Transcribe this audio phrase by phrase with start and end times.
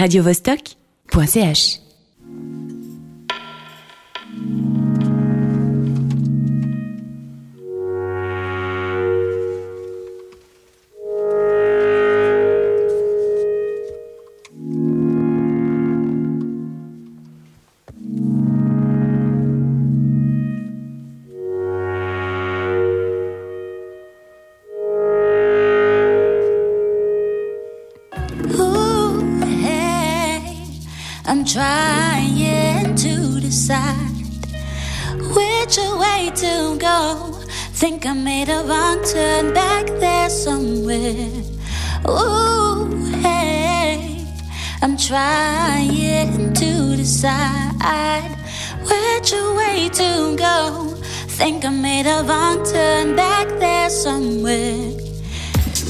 [0.00, 1.89] radiovostok.ch.
[31.30, 34.42] I'm trying to decide
[35.36, 37.38] which way to go.
[37.70, 41.30] Think I made a wrong turn back there somewhere.
[42.08, 42.90] Ooh,
[43.22, 44.26] hey,
[44.82, 48.36] I'm trying to decide
[48.82, 50.96] which way to go.
[51.38, 54.98] Think I made a wrong turn back there somewhere.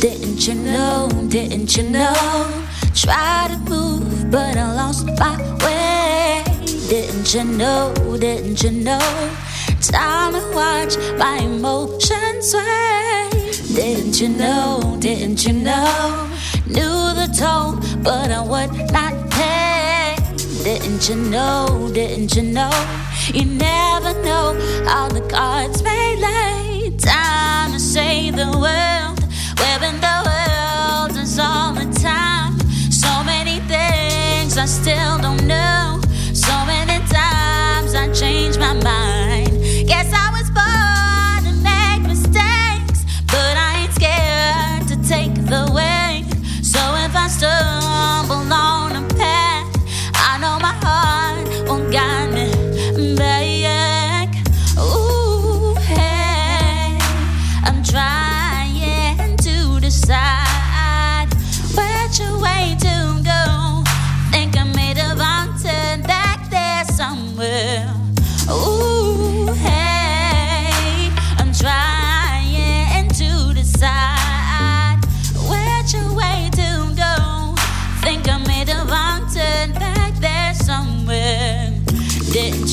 [0.00, 1.10] Didn't you know?
[1.28, 2.66] Didn't you know?
[2.96, 6.42] Try to move, but I lost my way.
[6.88, 7.92] Didn't you know?
[8.18, 9.36] Didn't you know?
[9.82, 13.28] Time to watch my emotions sway.
[13.74, 14.96] Didn't you know?
[14.98, 16.30] Didn't you know?
[16.66, 20.16] Knew the tone, but I would not pay.
[20.64, 21.90] Didn't you know?
[21.92, 22.72] Didn't you know?
[23.34, 26.96] You never know how the cards may lay.
[26.96, 28.85] Time to say the world.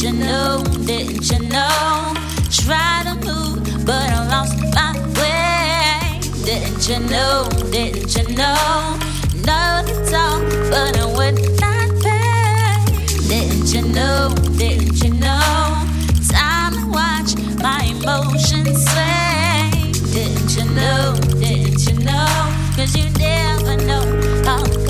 [0.04, 0.62] You know?
[0.86, 2.14] Didn't you know?
[2.52, 6.20] Try to move, but I lost my way.
[6.44, 7.48] Didn't you know?
[7.72, 9.00] Didn't you know?
[9.48, 12.84] Know the all, but I would not pay.
[13.30, 14.36] Didn't you know?
[14.58, 15.88] Didn't you know?
[16.30, 19.94] Time to watch my emotions sway.
[20.12, 21.16] Didn't you know?
[21.40, 22.28] Didn't you know?
[22.76, 24.04] Cause you never know
[24.44, 24.83] how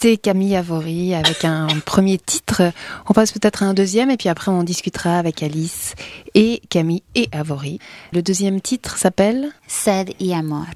[0.00, 2.62] C'était Camille Avory avec un premier titre.
[3.08, 5.96] On passe peut-être à un deuxième et puis après on discutera avec Alice
[6.36, 7.80] et Camille et Avory.
[8.12, 10.66] Le deuxième titre s'appelle Sed y amor.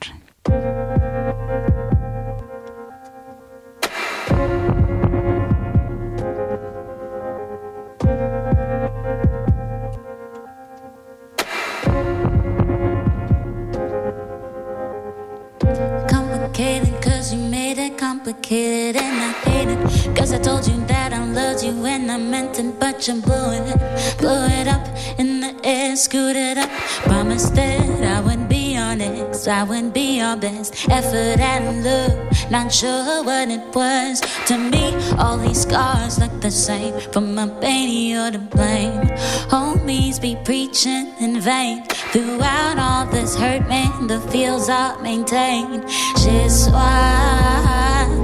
[18.33, 20.17] Complicated and I hate it.
[20.17, 23.51] Cause I told you that I loved you and I meant it But you blew
[23.53, 24.87] it, blew it up
[25.19, 26.71] in the air, screwed it up.
[27.05, 30.89] Promised that I wouldn't be honest, I wouldn't be your best.
[30.89, 34.21] Effort and love, not sure what it was.
[34.47, 36.99] To me, all these scars look the same.
[37.13, 39.03] From my baby, you're to blame.
[39.51, 41.85] Homies be preaching in vain.
[42.13, 45.89] Throughout all this hurt, man, the fields are maintained.
[46.23, 48.22] Chez soi,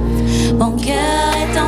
[0.59, 1.58] mon cœur est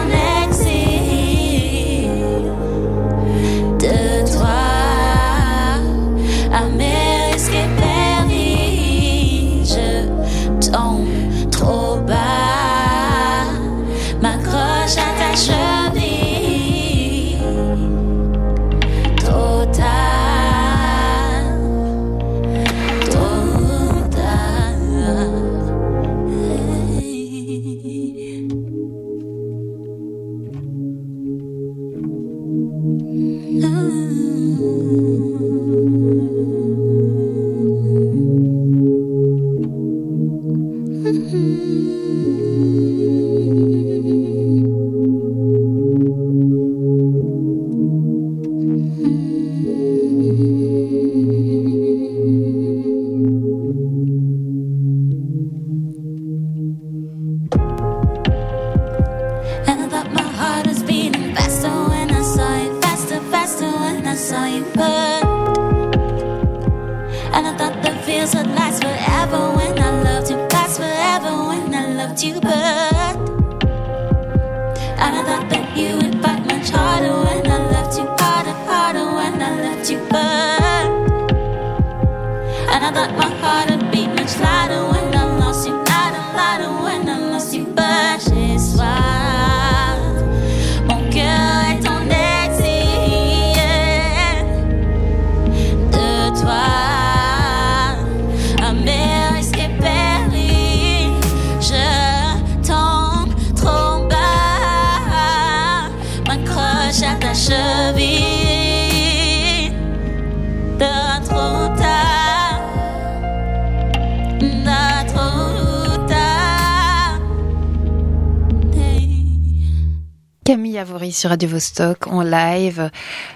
[120.52, 122.92] Camille Avory sur Radio Vostok en live.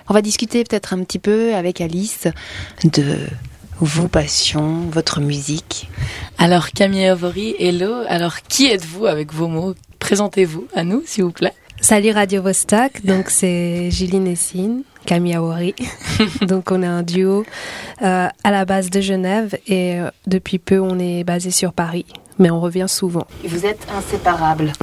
[0.10, 2.28] On va discuter peut-être un petit peu avec Alice
[2.84, 3.16] de
[3.80, 5.90] vos passions, votre musique.
[6.38, 8.04] Alors Camille Avory, hello.
[8.10, 9.76] Alors qui êtes-vous avec vos mots?
[10.00, 11.54] Présentez-vous à nous, s'il vous plaît.
[11.80, 15.76] Salut Radio Vostok, donc c'est Julie Nessine, Camille Avory.
[16.42, 17.46] donc on est un duo
[18.02, 22.06] euh, à la base de Genève et euh, depuis peu on est basé sur Paris
[22.38, 23.26] mais on revient souvent.
[23.46, 24.74] Vous êtes inséparables.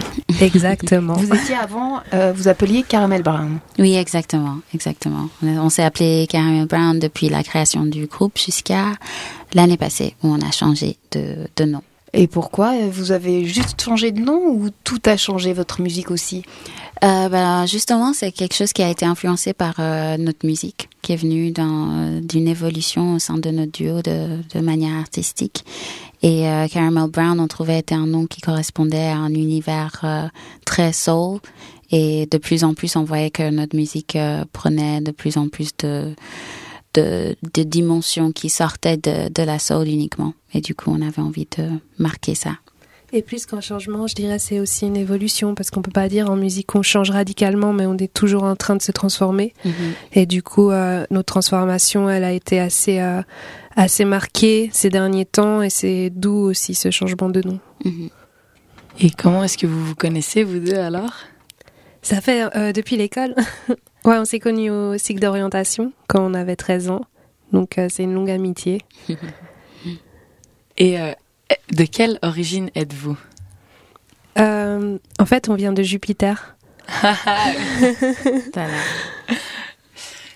[0.41, 1.15] Exactement.
[1.15, 3.59] vous étiez avant, euh, vous appeliez Caramel Brown.
[3.79, 5.29] Oui, exactement, exactement.
[5.43, 8.93] On, s'est appelé Caramel Brown depuis la création du groupe jusqu'à
[9.55, 11.83] l'année passée où on a changé de, de nom.
[12.15, 16.43] Et pourquoi Vous avez juste changé de nom ou tout a changé, votre musique aussi
[17.03, 21.13] euh, ben, Justement, c'est quelque chose qui a été influencé par euh, notre musique, qui
[21.13, 25.65] est venue d'une évolution au sein de notre duo de, manière artistique.
[26.23, 30.29] Et euh, Caramel Brown, on trouvait était un nom qui correspondait à un univers euh,
[30.65, 31.41] très soul.
[31.91, 35.49] Et de plus en plus, on voyait que notre musique euh, prenait de plus en
[35.49, 36.15] plus de,
[36.95, 40.35] de, de dimensions qui sortaient de, de la soul uniquement.
[40.55, 41.69] Et du coup, on avait envie de
[41.99, 42.59] marquer ça.
[43.15, 46.31] Et plus qu'un changement, je dirais c'est aussi une évolution parce qu'on peut pas dire
[46.31, 49.53] en musique qu'on change radicalement, mais on est toujours en train de se transformer.
[49.67, 49.71] Mm-hmm.
[50.15, 53.21] Et du coup, euh, notre transformation, elle a été assez euh,
[53.77, 57.61] assez marquée ces derniers temps et c'est d'où aussi ce changement de nom.
[57.85, 58.11] Mm-hmm.
[59.01, 61.13] Et comment est-ce que vous vous connaissez vous deux alors?
[62.01, 63.35] Ça fait euh, depuis l'école.
[64.05, 67.03] ouais, on s'est connus au cycle d'orientation quand on avait 13 ans.
[67.53, 68.83] Donc c'est une longue amitié.
[70.79, 70.97] et
[71.71, 73.17] de quelle origine êtes-vous?
[74.39, 76.57] Euh, En fait, on vient de Jupiter.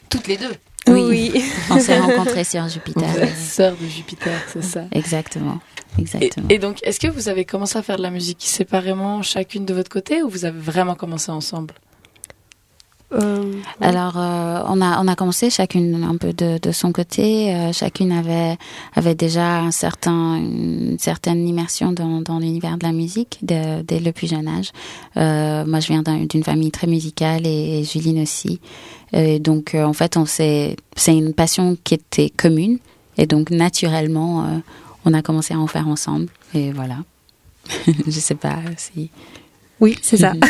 [0.08, 0.54] Toutes les deux
[0.88, 1.32] Oui.
[1.70, 3.08] on s'est rencontrés sur Jupiter.
[3.36, 5.58] Sœur de Jupiter, c'est ça Exactement.
[5.98, 6.46] Exactement.
[6.50, 9.72] Et, donc, est-ce que vous avez commencé à faire de la musique séparément, chacune de
[9.74, 11.74] votre côté, ou vous avez vraiment commencé ensemble?
[13.12, 17.54] Euh, Alors, euh, on a on a commencé chacune un peu de, de son côté.
[17.54, 18.56] Euh, chacune avait
[18.94, 24.00] avait déjà un certain une certaine immersion dans, dans l'univers de la musique dès, dès
[24.00, 24.72] le plus jeune âge.
[25.14, 28.60] moi, je viens d'une famille très musicale et, et Juline aussi.
[29.12, 32.78] Et donc, en fait, on c'est une passion qui était commune
[33.18, 34.62] et donc naturellement,
[35.04, 36.26] on a commencé à en faire ensemble.
[36.54, 36.98] Et voilà.
[38.06, 39.10] je sais pas si.
[39.80, 40.32] Oui, c'est ça.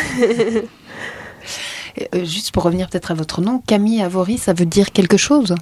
[2.15, 5.55] Euh, juste pour revenir peut-être à votre nom, Camille Avory, ça veut dire quelque chose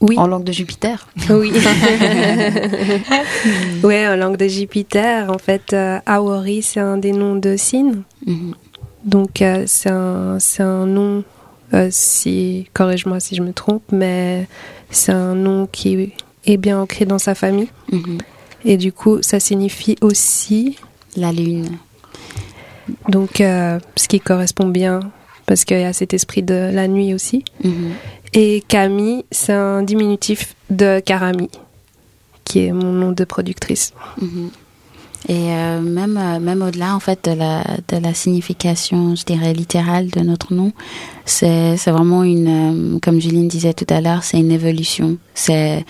[0.00, 0.18] oui.
[0.18, 1.50] En langue de Jupiter Oui.
[3.82, 5.30] oui, en langue de Jupiter.
[5.30, 8.02] En fait, euh, Awori, c'est un des noms de signes.
[8.26, 8.54] Mhm.
[9.04, 11.24] Donc, euh, c'est un, un, nom,
[11.88, 14.46] si, corrige-moi si je me trompe, mais
[14.90, 16.12] c'est un nom qui
[16.44, 17.70] est bien ancré dans sa famille.
[17.90, 18.18] Mhm.
[18.66, 20.76] Et du coup, ça signifie aussi...
[21.16, 21.78] La lune.
[23.08, 25.00] Donc, euh, ce qui correspond bien,
[25.46, 27.44] parce qu'il y a cet esprit de la nuit aussi.
[27.62, 27.92] Mhm.
[28.32, 31.50] Et Camille, c'est un diminutif de Karami,
[32.44, 33.92] qui est mon nom de productrice.
[34.20, 34.50] Mhm.
[35.26, 39.54] Et euh, même, euh, même au-delà en fait de la, de la signification, je dirais
[39.54, 40.72] littérale de notre nom,
[41.24, 45.16] c'est vraiment une, comme Juline disait tout à l'heure, c'est une évolution.
[45.32, 45.86] C'est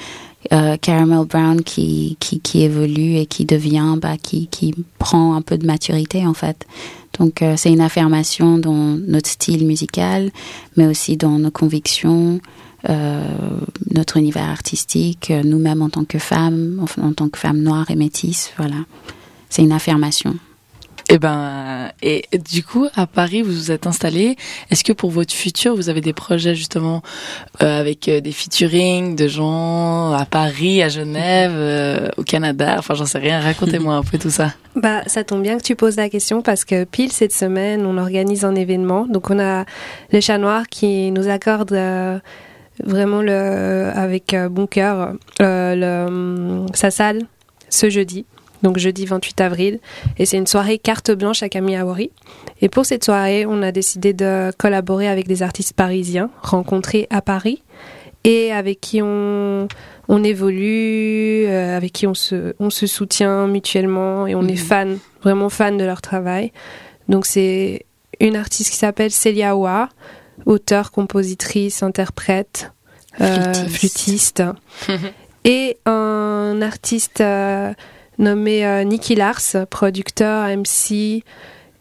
[0.50, 5.66] Caramel Brown qui, qui, évolue et qui devient, bah, qui, qui prend un peu de
[5.66, 6.66] maturité en fait.
[7.18, 10.30] Donc euh, c'est une affirmation dans notre style musical,
[10.76, 12.40] mais aussi dans nos convictions,
[12.88, 13.24] euh,
[13.92, 17.90] notre univers artistique, euh, nous-mêmes en tant que femmes, en, en tant que femmes noires
[17.90, 18.52] et métisses.
[18.56, 18.76] Voilà,
[19.48, 20.34] c'est une affirmation.
[21.10, 24.36] Et eh ben, et du coup, à Paris, vous vous êtes installé.
[24.70, 27.02] Est-ce que pour votre futur, vous avez des projets justement
[27.62, 32.76] euh, avec euh, des featuring de gens à Paris, à Genève, euh, au Canada?
[32.78, 33.38] Enfin, j'en sais rien.
[33.40, 34.54] Racontez-moi un peu tout ça.
[34.76, 37.96] Bah, ça tombe bien que tu poses la question parce que pile cette semaine, on
[37.96, 39.06] organise un événement.
[39.06, 39.66] Donc, on a
[40.10, 41.78] le Chat Noir qui nous accorde
[42.82, 47.20] vraiment le, avec bon cœur le, sa salle
[47.70, 48.26] ce jeudi.
[48.64, 49.78] Donc jeudi 28 avril.
[50.18, 52.10] Et c'est une soirée carte blanche à Camille Awori.
[52.60, 57.20] Et pour cette soirée, on a décidé de collaborer avec des artistes parisiens rencontrés à
[57.22, 57.62] Paris
[58.24, 59.68] et avec qui on,
[60.08, 64.56] on évolue, euh, avec qui on se, on se soutient mutuellement et on est Mhm.
[64.56, 66.50] fan, vraiment fan de leur travail.
[67.08, 67.84] Donc c'est
[68.20, 69.90] une artiste qui s'appelle Celia Wa,
[70.46, 72.72] auteure, compositrice, interprète,
[73.20, 74.42] euh, Flûtiste.
[74.42, 74.42] flûtiste.
[75.44, 77.74] et un artiste euh,
[78.18, 79.40] nommé euh, Nicky Lars,
[79.70, 81.22] producteur, MC.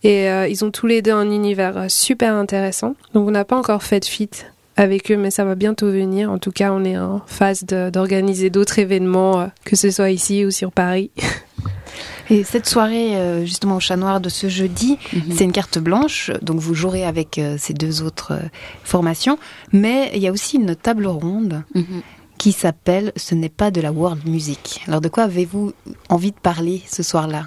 [0.06, 2.96] Et euh, ils ont tous les deux un univers euh, super intéressant.
[3.14, 6.30] Donc on n'a pas encore fait de feat avec eux, mais ça va bientôt venir.
[6.32, 10.44] En tout cas, on est en phase d'organiser d'autres événements, euh, que ce soit ici
[10.46, 11.12] ou sur Paris.
[12.30, 15.22] Et cette soirée, euh, justement au Chat Noir de ce jeudi, Mhm.
[15.36, 18.48] c'est une carte blanche, donc vous jouerez avec euh, ces deux autres euh,
[18.84, 19.38] formations,
[19.74, 22.02] mais il y a aussi une table ronde Mhm.
[22.44, 24.82] Qui s'appelle Ce n'est pas de la world music.
[24.90, 25.72] Alors de quoi avez-vous
[26.10, 27.46] envie de parler ce soir-là?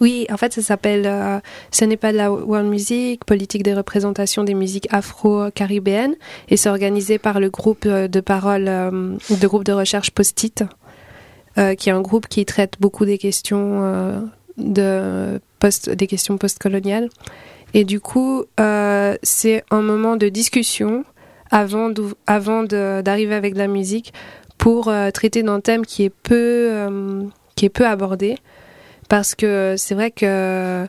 [0.00, 1.38] Oui, en fait, ça s'appelle euh,
[1.70, 6.16] Ce n'est pas de la world music, politique des représentations des musiques afro-caribéennes,
[6.48, 10.64] et c'est organisé par le groupe euh, de parole, euh, de groupe de recherche Post-it,
[11.56, 14.28] euh, qui est un groupe qui traite beaucoup des questions
[14.58, 17.10] de post, des questions postcoloniales.
[17.74, 18.42] Et du coup,
[19.22, 21.04] c'est un moment de discussion
[21.50, 21.90] avant,
[22.62, 24.12] d'arriver avec de la musique
[24.58, 26.34] pour euh, traiter d'un thème qui est peu,
[26.72, 27.22] euh,
[27.54, 28.36] qui est peu abordé
[29.08, 30.86] parce que c'est vrai que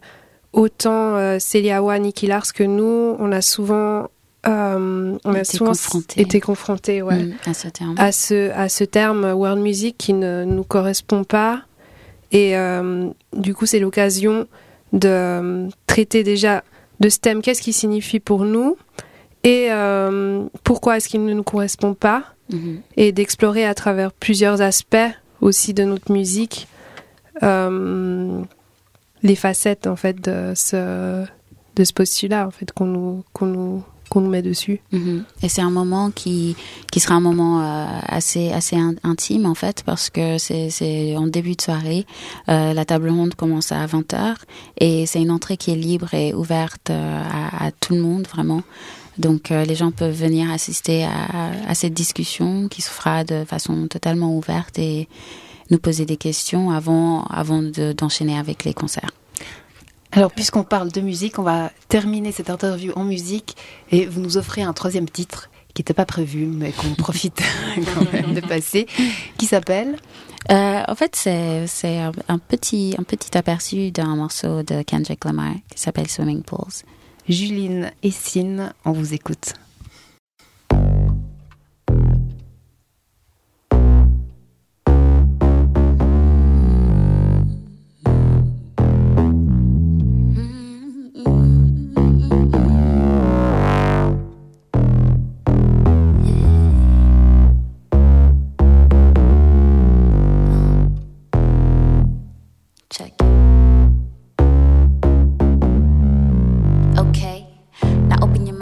[0.54, 4.08] autant euh, Célia Wa, Nicky Lars que nous, on a souvent,
[4.48, 6.22] euh, on a Été souvent confrontés.
[6.22, 7.96] été confrontés ouais, Mm, à ce terme.
[7.98, 11.62] à, ce, à ce terme world music qui ne nous correspond pas.
[12.32, 14.48] Et euh, du coup, c'est l'occasion
[14.94, 16.64] de euh, traiter déjà
[17.00, 18.78] de ce thème, qu'est-ce qu'il signifie pour nous?
[19.44, 22.80] Et euh, pourquoi est-ce qu'il ne nous correspond pas Mhm.
[22.96, 24.96] et d'explorer à travers plusieurs aspects
[25.42, 26.70] aussi de notre musique
[27.44, 28.42] euh,
[29.22, 31.26] les facettes en fait de ce
[31.76, 34.80] de ce postulat en fait qu'on nous qu'on nous qu'on nous met dessus.
[34.92, 35.24] Mhm.
[35.44, 36.56] Et c'est un moment qui
[36.92, 41.28] qui sera un moment euh, assez assez in- intime en fait parce que c'est en
[41.28, 42.06] début de soirée.
[42.50, 44.36] Euh, la table ronde commence à 20h
[44.80, 47.24] et c'est une entrée qui est libre et ouverte euh,
[47.60, 48.64] à, tout le monde vraiment.
[49.18, 54.36] Donc les gens peuvent venir assister à, cette discussion qui se fera de façon totalement
[54.38, 55.08] ouverte et
[55.72, 59.10] nous poser des questions avant avant de- d'enchaîner avec les concerts.
[60.12, 63.56] Alors, puisqu'on parle de musique, on va terminer cette interview en musique
[63.92, 67.42] et vous nous offrez un troisième titre qui n'était pas prévu, mais qu'on profite
[67.94, 68.88] quand même de passer,
[69.38, 69.98] qui s'appelle
[70.50, 72.00] Euh, en fait, c'est
[72.30, 76.86] un, petit un petit aperçu d'un morceau de Kendrick Lamar qui s'appelle Swimming Pools.
[77.28, 78.74] Juline et Sine.
[78.86, 79.56] On vous écoute.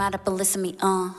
[0.06, 1.10] Mind up and listen to me, uh.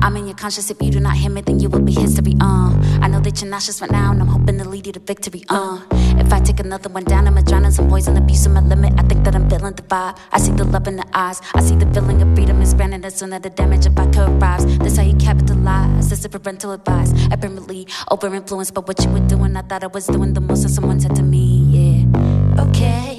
[0.00, 0.70] I'm in your conscious.
[0.70, 2.78] If you do not hear me, then you will be history, uh.
[3.00, 5.44] I know that you're nauseous right now, and I'm hoping to lead you to victory,
[5.48, 5.80] uh.
[6.20, 8.92] If I take another one down, I'ma drown in some poison abuse on my limit.
[8.98, 10.18] I think that I'm feeling the vibe.
[10.30, 11.40] I see the love in the eyes.
[11.54, 14.04] I see the feeling of freedom is granted as soon as the damage if I
[14.04, 14.66] rise.
[14.76, 16.10] This how you capitalize.
[16.10, 17.14] This is parental advice.
[17.30, 19.56] Apparently, over influenced by what you were doing.
[19.56, 22.62] I thought I was doing the most, and someone said to me, yeah.
[22.62, 23.13] Okay,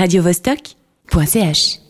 [0.00, 1.89] radiovostok.ch